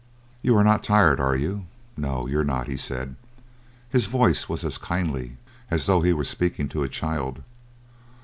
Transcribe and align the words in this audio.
"You 0.41 0.57
are 0.57 0.63
not 0.63 0.83
tired, 0.83 1.19
are 1.19 1.35
you? 1.35 1.67
No, 1.95 2.25
you're 2.25 2.43
not," 2.43 2.67
he 2.67 2.75
said. 2.75 3.17
His 3.87 4.07
voice 4.07 4.49
was 4.49 4.65
as 4.65 4.79
kindly 4.79 5.37
as 5.69 5.85
though 5.85 6.01
he 6.01 6.11
were 6.11 6.23
speaking 6.23 6.67
to 6.69 6.81
a 6.81 6.89
child. 6.89 7.43